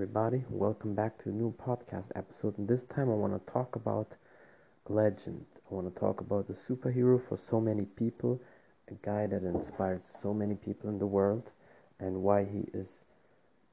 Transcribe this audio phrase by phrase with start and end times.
[0.00, 0.42] everybody.
[0.48, 2.56] Welcome back to a new podcast episode.
[2.56, 4.14] And this time I want to talk about
[4.88, 5.44] legend.
[5.70, 8.40] I want to talk about the superhero for so many people,
[8.88, 11.50] a guy that inspires so many people in the world,
[11.98, 13.04] and why he is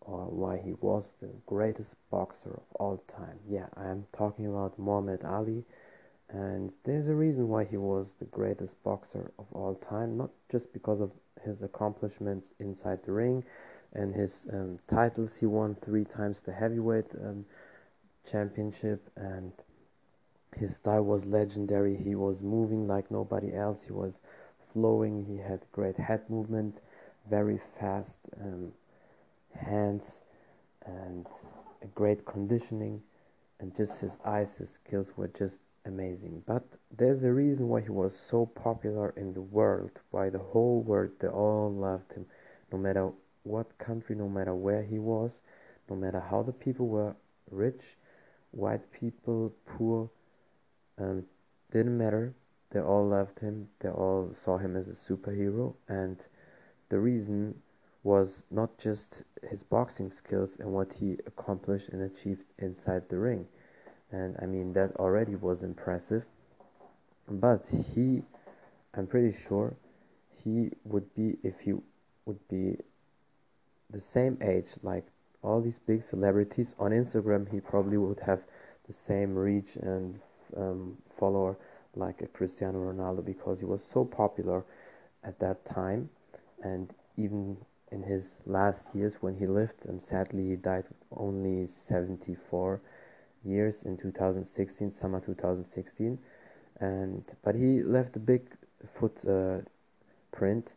[0.00, 3.38] or why he was the greatest boxer of all time.
[3.48, 5.62] Yeah, I am talking about Muhammad Ali.
[6.28, 10.72] And there's a reason why he was the greatest boxer of all time, not just
[10.72, 11.12] because of
[11.44, 13.44] his accomplishments inside the ring
[13.96, 15.36] and his um, titles.
[15.40, 17.46] He won three times the heavyweight um,
[18.30, 19.52] championship, and
[20.56, 21.96] his style was legendary.
[21.96, 23.84] He was moving like nobody else.
[23.86, 24.12] He was
[24.72, 25.24] flowing.
[25.24, 26.78] He had great head movement,
[27.28, 28.72] very fast um,
[29.58, 30.22] hands,
[30.84, 31.26] and
[31.82, 33.02] a great conditioning.
[33.58, 36.42] And just his eyes, his skills were just amazing.
[36.46, 40.82] But there's a reason why he was so popular in the world, why the whole
[40.82, 42.26] world, they all loved him,
[42.70, 43.10] no matter
[43.46, 45.40] what country, no matter where he was,
[45.88, 47.14] no matter how the people were
[47.50, 47.80] rich,
[48.50, 50.10] white people, poor,
[50.98, 51.24] um,
[51.72, 52.34] didn't matter.
[52.70, 53.68] They all loved him.
[53.80, 56.18] They all saw him as a superhero, and
[56.88, 57.54] the reason
[58.02, 63.46] was not just his boxing skills and what he accomplished and achieved inside the ring.
[64.12, 66.24] And I mean, that already was impressive.
[67.28, 67.64] But
[67.94, 68.22] he,
[68.94, 69.74] I'm pretty sure,
[70.44, 71.74] he would be, if he
[72.24, 72.78] would be
[73.90, 75.06] the same age like
[75.42, 78.40] all these big celebrities on Instagram he probably would have
[78.86, 80.18] the same reach and
[80.56, 81.56] um, follower
[81.94, 84.64] like a Cristiano Ronaldo because he was so popular
[85.24, 86.08] at that time.
[86.62, 87.56] And even
[87.92, 90.84] in his last years when he lived um, sadly he died
[91.16, 92.80] only 74
[93.44, 96.18] years in 2016 summer 2016
[96.80, 98.42] and but he left a big
[98.98, 99.64] footprint
[100.36, 100.72] uh,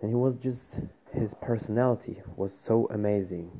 [0.00, 0.80] and he was just
[1.12, 3.50] his personality was so amazing.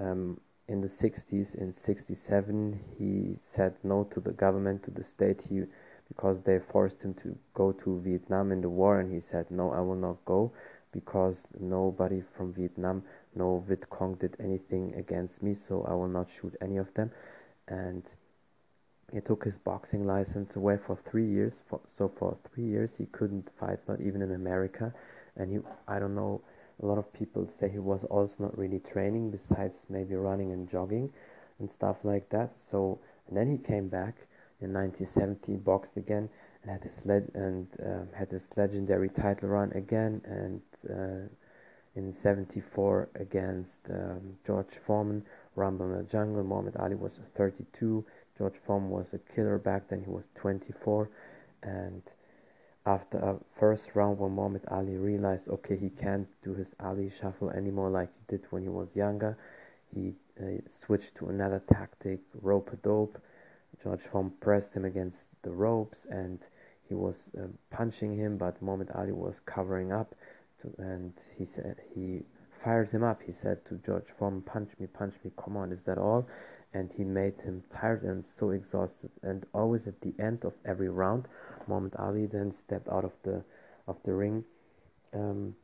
[0.00, 5.42] Um, in the 60s, in 67, he said no to the government, to the state,
[5.48, 5.62] he,
[6.08, 9.72] because they forced him to go to Vietnam in the war, and he said, No,
[9.72, 10.52] I will not go
[10.92, 13.02] because nobody from Vietnam,
[13.34, 17.10] no Viet Cong did anything against me, so I will not shoot any of them.
[17.66, 18.04] And
[19.12, 21.60] he took his boxing license away for three years.
[21.68, 24.92] For, so for three years, he couldn't fight, not even in America.
[25.36, 25.58] And he,
[25.88, 26.42] I don't know
[26.82, 30.68] a lot of people say he was also not really training besides maybe running and
[30.68, 31.10] jogging
[31.58, 32.54] and stuff like that.
[32.70, 32.98] So
[33.28, 34.26] and then he came back
[34.60, 36.28] in 1970 boxed again
[36.62, 40.60] and had his led and uh, had this legendary title run again and
[40.90, 41.28] uh,
[41.94, 45.24] in 74 against um, George Foreman
[45.56, 48.04] Rumble in the Jungle Muhammad Ali was 32
[48.38, 51.10] George Foreman was a killer back then he was 24
[51.62, 52.02] and
[52.84, 57.50] after a first round when Muhammad Ali realized okay he can't do his Ali shuffle
[57.50, 59.36] anymore like he did when he was younger
[59.94, 60.44] he uh,
[60.84, 63.18] switched to another tactic rope a dope.
[63.82, 66.38] George Foreman pressed him against the ropes and
[66.88, 70.14] he was uh, punching him but Muhammad Ali was covering up
[70.60, 72.22] to, and he said he
[72.64, 73.20] fired him up.
[73.22, 76.26] He said to George Foreman punch me punch me come on is that all
[76.74, 80.88] and he made him tired and so exhausted and always at the end of every
[80.88, 81.26] round
[81.66, 83.42] Muhammad Ali then stepped out of the
[83.86, 84.44] of the ring
[85.14, 85.54] um,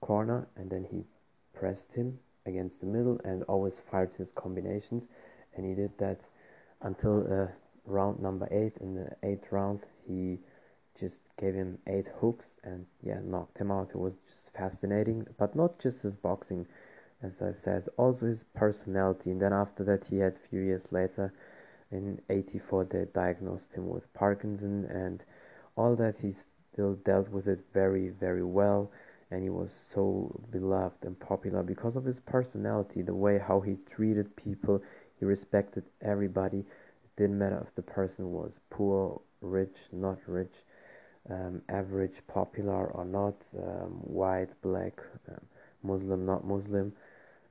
[0.00, 1.04] corner and then he
[1.54, 5.04] pressed him against the middle and always fired his combinations.
[5.56, 6.20] And he did that
[6.82, 7.46] until uh,
[7.84, 8.74] round number eight.
[8.80, 10.38] In the eighth round he
[10.98, 13.90] just gave him eight hooks and yeah knocked him out.
[13.90, 16.66] It was just fascinating but not just his boxing
[17.22, 19.30] as i said also his personality.
[19.30, 21.32] And then after that he had a few years later
[21.90, 25.22] in 84 they diagnosed him with Parkinson and
[25.76, 28.90] all that he still dealt with it very very well.
[29.30, 33.76] And he was so beloved and popular because of his personality the way how he
[33.90, 34.82] treated people
[35.18, 36.58] he respected everybody.
[36.60, 40.54] It didn't matter if the person was poor rich not rich
[41.30, 45.40] um, average popular or not um, white black um,
[45.82, 46.92] muslim not muslim.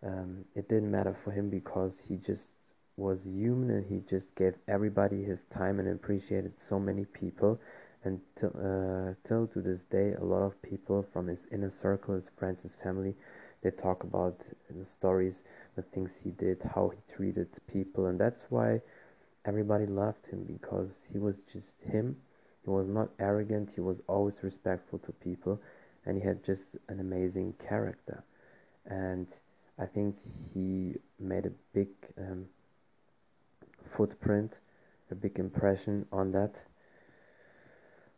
[0.03, 2.51] Um, it didn't matter for him because he just
[2.97, 7.59] was human and he just gave everybody his time and appreciated so many people.
[8.03, 12.15] And till, uh, till to this day a lot of people from his inner circle
[12.15, 13.15] his friends his family
[13.63, 14.39] they talk about
[14.69, 15.43] the stories
[15.75, 18.05] the things he did how he treated people.
[18.07, 18.81] And that's why
[19.45, 22.17] everybody loved him because he was just him.
[22.63, 23.71] He was not arrogant.
[23.73, 25.59] He was always respectful to people
[26.07, 28.23] and he had just an amazing character
[28.85, 29.27] and
[29.77, 30.15] i think
[30.53, 32.45] he made a big um,
[33.95, 34.53] footprint,
[35.11, 36.55] a big impression on that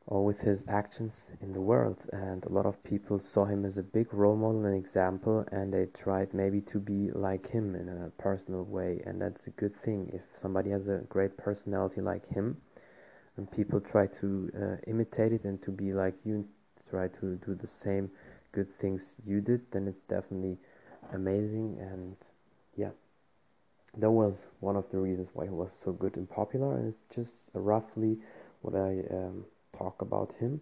[0.08, 1.98] or with his actions in the world.
[2.12, 5.72] And a lot of people saw him as a big role model and example, and
[5.72, 9.04] they tried maybe to be like him in a personal way.
[9.06, 10.10] And that's a good thing.
[10.12, 12.58] If somebody has a great personality like him,
[13.38, 16.46] and people try to uh, imitate it and to be like you,
[16.90, 18.10] try to do the same
[18.52, 20.58] good things you did, then it's definitely
[21.14, 21.78] amazing.
[21.80, 22.16] And
[22.76, 22.92] yeah,
[23.98, 26.78] that was one of the reasons why he was so good and popular.
[26.78, 28.18] And it's just roughly
[28.62, 29.46] what I um,
[29.78, 30.62] talk about him.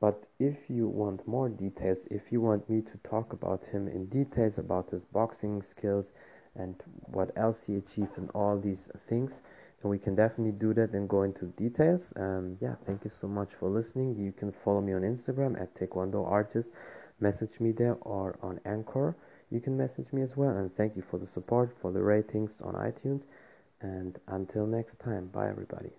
[0.00, 4.06] But if you want more details, if you want me to talk about him in
[4.06, 6.06] details about his boxing skills
[6.54, 6.76] and
[7.06, 9.40] what else he achieved and all these things,
[9.82, 12.02] then we can definitely do that and go into details.
[12.16, 14.16] Um, yeah, thank you so much for listening.
[14.16, 16.68] You can follow me on Instagram at Taekwondo Artist,
[17.20, 19.16] message me there, or on Anchor.
[19.50, 20.56] You can message me as well.
[20.56, 23.24] And thank you for the support, for the ratings on iTunes.
[23.80, 25.90] And until next time, bye everybody.